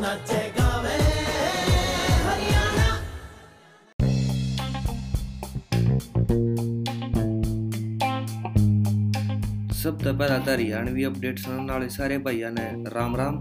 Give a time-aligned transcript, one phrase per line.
[0.00, 0.12] सब तो
[10.14, 13.36] पहला था हरियाणवी अपडेट सुनने वाले सारे भैया ने। राम राम।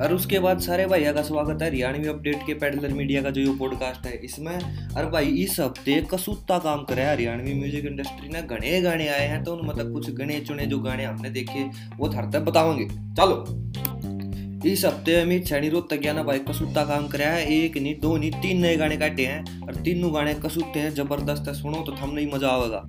[0.00, 3.40] और उसके बाद सारे भैया का स्वागत है। हरियाणवी अपडेट के पेडलर मीडिया का जो
[3.40, 8.28] ये पॉडकास्ट है, इसमें। अरे भाई, इस हफ़्ते कसूता काम करे है हरियाणवी म्यूज़िक इंडस्ट्री
[8.28, 11.70] ने। घने गाने आए हैं तो उन मतलब कुछ गणे चुने जो गाने हमने देखे,
[11.96, 13.44] वो थर तक बताओगे चलो।
[14.66, 18.30] इस हफ़्ते अमित सैनी रोहतकिया ने भाई कसूता काम कराया है। एक नहीं दो नहीं
[18.32, 22.14] तीन नए गाने काटे हैं और तीनों गाने कसूते हैं, ज़बरदस्त है, सुनो तो थम
[22.14, 22.86] नहीं मज़ा आवेगा।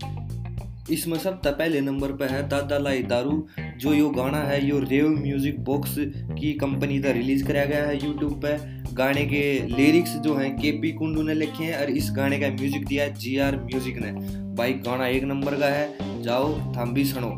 [0.91, 3.47] इसमें सबसे पहले नंबर पर है, दादा लाई दारू,
[3.79, 8.05] जो यो गाना है, यो रेव म्यूज़िक बॉक्स की कंपनी का रिलीज़ कराया गया है
[8.05, 8.57] यूट्यूब पे।
[8.95, 12.47] गाने के लिरिक्स जो हैं के पी कुंडू ने लिखे हैं और इस गाने का
[12.49, 14.11] म्यूज़िक दिया है जी आर म्यूज़िक ने।
[14.55, 17.29] भाई गाना एक नंबर का है, जाओ थम भी सुनो।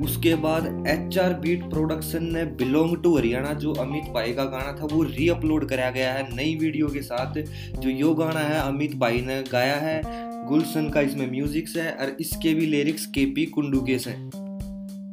[0.00, 4.72] उसके बाद एच आर बीट प्रोडक्शन ने बिलोंग टू हरियाणा जो अमित भाई का गाना
[4.72, 7.38] था, वो री अपलोड कराया गया है नई वीडियो के साथ।
[7.80, 10.00] जो यो गाना है, अमित भाई ने गाया है।
[10.48, 14.30] गुलशन का इसमें म्यूजिक्स है और इसके भी लिरिक्स के पी कुंडू के हैं।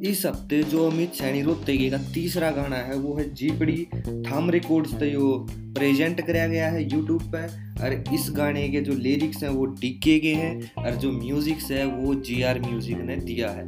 [0.00, 3.86] इस हफ़्ते जो अमित सैनी रोहतगी का तीसरा गाना है, वो है जीपड़ी
[4.26, 8.92] थाम रिकॉर्ड्स तो यो प्रेजेंट कराया गया है यूट्यूब पर और इस गाने के जो
[8.92, 13.16] लिरिक्स हैं, वो डीके के हैं। और जो म्यूजिक्स है, वो जी आर म्यूज़िक ने
[13.16, 13.64] दिया है।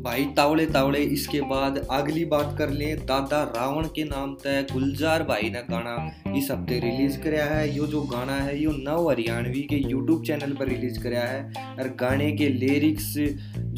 [0.00, 5.22] भाई, तावड़े तावड़े, इसके बाद अगली बात कर लें, दादा रावण के नाम तय गुलजार
[5.22, 5.96] भाई ने गाना
[6.36, 10.52] इस हफ़्ते रिलीज़ कराया है। यो जो गाना है, यो नव हरियाणवी के यूट्यूब चैनल
[10.52, 13.14] पर रिलीज़ कराया है और गाने के लिरिक्स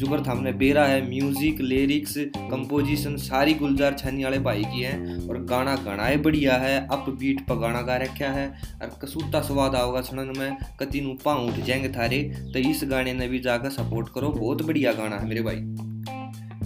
[0.03, 5.43] कर हमने बेरा है म्यूज़िक लिरिक्स कंपोजिशन सारी गुलजार छानी वाले भाई की है और
[5.45, 8.47] गाना गणाए बढ़िया है अप बीट पर गाना गा रखा है
[8.81, 12.21] और कसूता स्वाद आओगा सुनन में, कति नु पाँव उठ जाएँगे थारे
[12.53, 15.91] तो इस गाने ने भी जाकर सपोर्ट करो, बहुत बढ़िया गाना है मेरे भाई।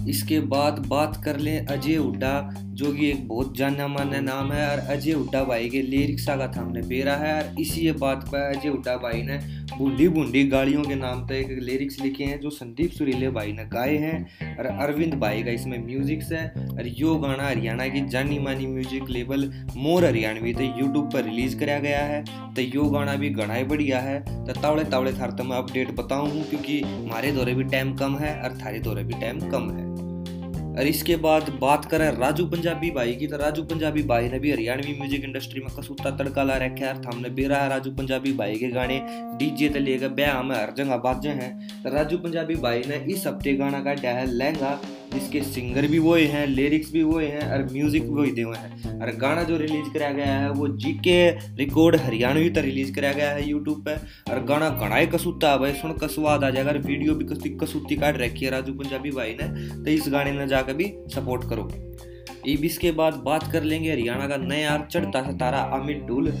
[0.08, 4.68] इसके बाद बात कर लें अजय हुड्डा, जो कि एक बहुत जाना माना नाम है।
[4.70, 8.68] और अजय हुड्डा भाई के लिरिक्सा का हमने बेरा है। और इसी बात पर अजय
[8.68, 9.38] हुड्डा भाई ने
[9.78, 13.64] बूढ़ी बूढ़ी गाड़ियों के नाम पर एक लिरिक्स लिखे हैं, जो संदीप सुरीले भाई ने
[13.64, 18.38] गाए हैं। और अरविंद भाई का इसमें म्यूजिक्स है। और यो गाना हरियाणा की जानी
[18.38, 22.24] मानी म्यूज़िक लेबल मोर हरियाणवी तो यूट्यूब पर रिलीज़ कराया गया है।
[22.54, 26.42] तो यो गाना भी गणाए बढ़िया है। तो तावड़े तावड़े थार तो मैं अपडेट बताऊँ
[26.44, 29.86] क्योंकि हमारे दौरे भी टाइम कम है और थारे दौरे भी टाइम कम है।
[30.78, 34.50] और इसके बाद बात करें राजू पंजाबी भाई की तो राजू पंजाबी भाई ने भी
[34.52, 38.56] हरियाणवी म्यूज़िक इंडस्ट्री में कसूता तड़का ला रखा है। हमने बेरा है राजू पंजाबी भाई
[38.56, 39.00] के गाने।
[39.38, 41.50] डीजे तो लेकर ब्याह में हर जगह बाजे हैं।
[41.82, 44.78] तो राजू पंजाबी भाई ने इस हफ़्ते गाना का डह लहंगा।
[45.12, 49.00] जिसके सिंगर भी वही हैं लिरिक्स भी वही हैं, और म्यूज़िक भी वही हुए हैं।
[49.00, 51.18] और गाना जो रिलीज़ कराया गया है, वो जी के
[51.56, 55.92] रिकॉर्ड हरियाणवी तक रिलीज़ कराया गया है यूट्यूब पर और गाना कसूता है भाई, सुन
[55.98, 59.90] कसवाद आ जाएगा वीडियो भी कसी, कसूती काट रखी है राजू पंजाबी भाई ने तो
[59.90, 64.36] इस गाने ने जाकर भी सपोर्ट करो। अब इसके बाद बात कर लेंगे हरियाणा का
[64.38, 66.32] नया चढ़ता सितारा अमित डुल।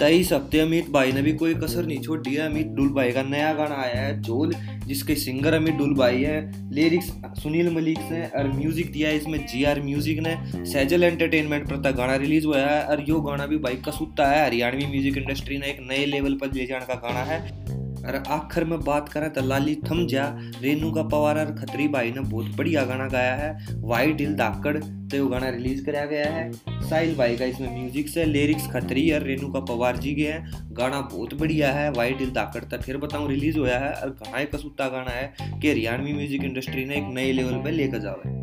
[0.00, 3.22] तेईस हफ़्ते अमित भाई ने भी कोई कसर नहीं छोड़ी है। अमित डुल भाई का
[3.22, 4.52] नया गाना आया है झोल
[4.86, 7.10] जिसके सिंगर अमित डुल भाई है। लिरिक्स
[7.42, 11.82] सुनील मलिक ने और म्यूज़िक दिया है इसमें जी आर म्यूज़िक ने। सैजल एंटरटेनमेंट पर
[11.82, 15.58] तक गाना रिलीज़ हुआ है और यो गाना भी भाई कसूता है। हरियाणवी म्यूज़िक इंडस्ट्री
[15.58, 17.38] ने एक नए लेवल पर ले जाने का गाना है।
[18.00, 20.26] और आखिर में बात करें तो लाली थम जा,
[20.62, 24.76] रेनू का पवार और खतरी भाई ने बहुत बढ़िया गाना गाया है। वाइट दिल धाकड़
[24.78, 26.52] तो वो गाना रिलीज़ कराया गया है।
[26.88, 30.68] साहिल भाई का इसमें म्यूज़िक से लिरिक्स खतरी और रेनू का पवार जी के हैं।
[30.72, 34.44] गाना बहुत बढ़िया है वाइट दिल धाकड़ तक फिर बताऊँ रिलीज़ हुआ है और गाना
[34.52, 38.39] कसूता गाना है कि हरियाणवी म्यूज़िक इंडस्ट्री ने एक नए लेवल पर लेकर जाओ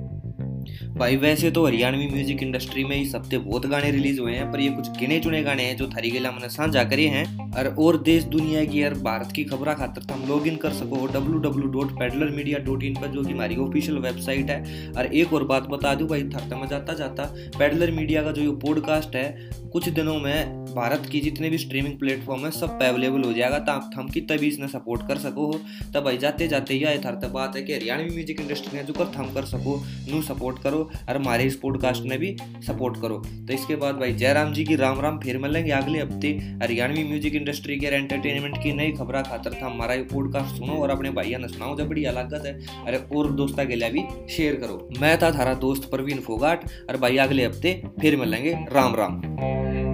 [0.98, 4.60] भाई, वैसे तो हरियाणवी म्यूज़िक इंडस्ट्री में इस हफ़्ते बहुत गाने रिलीज़ हुए हैं, पर
[4.60, 7.26] ये कुछ गिने चुने गाने हैं जो थारी गेला मैंने साझा करे हैं।
[7.58, 10.74] और और देश, दुनिया की यार भारत की खबर खातर तो हम लॉग इन कर
[10.74, 14.92] सको W W dot Peddler Media dot in पर, जो कि हमारी ऑफिशियल वेबसाइट है।
[14.92, 17.24] और एक और बात बता दूँ भाई थरता में जाता जाता
[17.60, 21.98] पेडलर मीडिया का जो ये पॉडकास्ट है, कुछ दिनों में भारत की जितने भी स्ट्रीमिंग
[22.00, 25.60] प्लेटफॉर्म है, सब अवेलेबल हो जाएगा ताकि हम कितना भी इसने सपोर्ट कर सको हो।
[25.94, 29.12] तब भाई, जाते जाते यह यथार्थ बात है कि हरियाणवी म्यूज़िक इंडस्ट्री ने जो कर,
[29.18, 29.82] थम कर सको
[30.12, 32.36] नू सपोर्ट करो। और हमारे इस पॉडकास्ट में भी
[32.68, 36.28] सपोर्ट करो। तो इसके बाद भाई, जयराम जी की राम राम फिर मिलेंगे अगले हफ़्ते
[36.64, 40.90] हरियाणवी म्यूज़िक इंडस्ट्री के एंटरटेनमेंट की नई खबर खातर। था हमारा ये पॉडकास्ट सुनो और
[40.90, 42.54] अपने भाइयों ने सुनाओ, जब बड़ी लागत है।
[42.86, 46.98] अरे, और दोस्तों के लिए भी शेयर करो। मैं था थारा दोस्त प्रवीण फोगाट और
[46.98, 49.87] भाई, अगले हफ़्ते फिर मिलेंगे। राम राम।